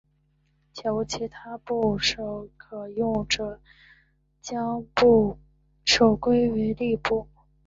[0.73, 3.61] 且无其他部首可用者
[4.41, 5.37] 将部
[5.85, 7.27] 首归为立部。